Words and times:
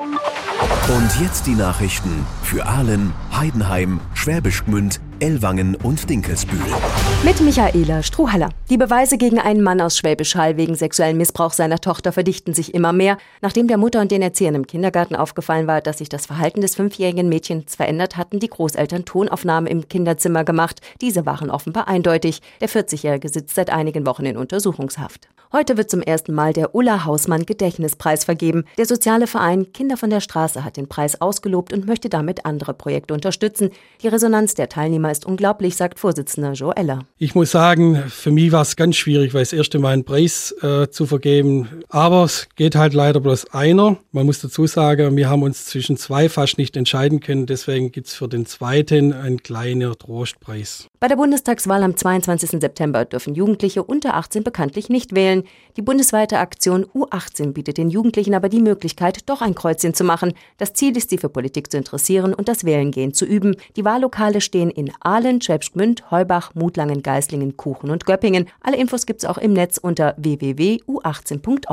Und 0.00 1.20
jetzt 1.20 1.46
die 1.46 1.54
Nachrichten 1.54 2.24
für 2.42 2.66
Aalen, 2.66 3.12
Heidenheim, 3.36 4.00
Schwäbisch 4.14 4.64
Gmünd, 4.64 5.00
Ellwangen 5.20 5.74
und 5.74 6.08
Dinkelsbühl. 6.08 6.60
Mit 7.24 7.40
Michaela 7.40 8.02
Struhaller. 8.02 8.50
Die 8.70 8.76
Beweise 8.76 9.18
gegen 9.18 9.40
einen 9.40 9.62
Mann 9.62 9.80
aus 9.80 9.98
Schwäbisch 9.98 10.36
Hall 10.36 10.56
wegen 10.56 10.76
sexuellen 10.76 11.16
Missbrauchs 11.16 11.56
seiner 11.56 11.80
Tochter 11.80 12.12
verdichten 12.12 12.54
sich 12.54 12.72
immer 12.74 12.92
mehr, 12.92 13.18
nachdem 13.40 13.66
der 13.66 13.78
Mutter 13.78 14.00
und 14.00 14.12
den 14.12 14.22
Erziehern 14.22 14.54
im 14.54 14.66
Kindergarten 14.66 15.16
aufgefallen 15.16 15.66
war, 15.66 15.80
dass 15.80 15.98
sich 15.98 16.08
das 16.08 16.26
Verhalten 16.26 16.60
des 16.60 16.76
fünfjährigen 16.76 17.28
Mädchens 17.28 17.74
verändert, 17.74 18.16
hatten 18.16 18.38
die 18.38 18.48
Großeltern 18.48 19.04
Tonaufnahmen 19.04 19.66
im 19.66 19.88
Kinderzimmer 19.88 20.44
gemacht. 20.44 20.80
Diese 21.00 21.26
waren 21.26 21.50
offenbar 21.50 21.88
eindeutig. 21.88 22.40
Der 22.60 22.68
40-Jährige 22.68 23.28
sitzt 23.28 23.56
seit 23.56 23.70
einigen 23.70 24.06
Wochen 24.06 24.26
in 24.26 24.36
Untersuchungshaft. 24.36 25.28
Heute 25.50 25.78
wird 25.78 25.90
zum 25.90 26.02
ersten 26.02 26.34
Mal 26.34 26.52
der 26.52 26.74
Ulla 26.74 27.06
Hausmann 27.06 27.46
Gedächtnispreis 27.46 28.26
vergeben. 28.26 28.66
Der 28.76 28.84
soziale 28.84 29.26
Verein 29.26 29.72
Kinder 29.72 29.96
von 29.96 30.10
der 30.10 30.20
Straße 30.20 30.62
hat 30.62 30.76
den 30.76 30.90
Preis 30.90 31.22
ausgelobt 31.22 31.72
und 31.72 31.86
möchte 31.86 32.10
damit 32.10 32.44
andere 32.44 32.74
Projekte 32.74 33.14
unterstützen. 33.14 33.70
Die 34.02 34.08
Resonanz 34.08 34.52
der 34.52 34.68
Teilnehmer 34.68 35.07
ist 35.12 35.26
unglaublich, 35.26 35.76
sagt 35.76 35.98
Vorsitzender 35.98 36.52
Joe 36.52 36.74
Eller. 36.76 37.00
Ich 37.18 37.34
muss 37.34 37.50
sagen, 37.50 38.02
für 38.08 38.30
mich 38.30 38.52
war 38.52 38.62
es 38.62 38.76
ganz 38.76 38.96
schwierig, 38.96 39.34
weil 39.34 39.42
das 39.42 39.52
erste 39.52 39.78
Mal 39.78 39.92
einen 39.92 40.04
Preis 40.04 40.54
äh, 40.62 40.88
zu 40.88 41.06
vergeben. 41.06 41.68
Aber 41.88 42.24
es 42.24 42.48
geht 42.56 42.76
halt 42.76 42.94
leider 42.94 43.20
bloß 43.20 43.52
einer. 43.52 43.96
Man 44.12 44.26
muss 44.26 44.40
dazu 44.40 44.66
sagen, 44.66 45.16
wir 45.16 45.28
haben 45.28 45.42
uns 45.42 45.66
zwischen 45.66 45.96
zwei 45.96 46.28
fast 46.28 46.58
nicht 46.58 46.76
entscheiden 46.76 47.20
können. 47.20 47.46
Deswegen 47.46 47.92
gibt 47.92 48.08
es 48.08 48.14
für 48.14 48.28
den 48.28 48.46
zweiten 48.46 49.12
einen 49.12 49.42
kleinen 49.42 49.92
Trostpreis. 49.98 50.88
Bei 51.00 51.08
der 51.08 51.16
Bundestagswahl 51.16 51.82
am 51.82 51.96
22. 51.96 52.60
September 52.60 53.04
dürfen 53.04 53.34
Jugendliche 53.34 53.82
unter 53.82 54.14
18 54.14 54.42
bekanntlich 54.42 54.88
nicht 54.88 55.14
wählen. 55.14 55.44
Die 55.76 55.82
bundesweite 55.82 56.38
Aktion 56.38 56.84
U18 56.86 57.52
bietet 57.52 57.78
den 57.78 57.88
Jugendlichen 57.88 58.34
aber 58.34 58.48
die 58.48 58.60
Möglichkeit, 58.60 59.28
doch 59.28 59.40
ein 59.40 59.54
Kreuzchen 59.54 59.94
zu 59.94 60.02
machen. 60.02 60.32
Das 60.56 60.72
Ziel 60.72 60.96
ist, 60.96 61.10
sie 61.10 61.18
für 61.18 61.28
Politik 61.28 61.70
zu 61.70 61.76
interessieren 61.76 62.34
und 62.34 62.48
das 62.48 62.64
Wählengehen 62.64 63.14
zu 63.14 63.24
üben. 63.24 63.56
Die 63.76 63.84
Wahllokale 63.84 64.40
stehen 64.40 64.70
in 64.70 64.92
Aalen, 65.00 65.40
Schwäbisch 65.40 65.72
Gmünd, 65.72 66.10
Heubach, 66.10 66.54
Mutlangen, 66.54 67.02
Geislingen, 67.02 67.56
Kuchen 67.56 67.90
und 67.90 68.06
Göppingen. 68.06 68.48
Alle 68.60 68.76
Infos 68.76 69.06
gibt's 69.06 69.24
auch 69.24 69.38
im 69.38 69.52
Netz 69.52 69.78
unter 69.78 70.14
www.u18.org. 70.16 71.68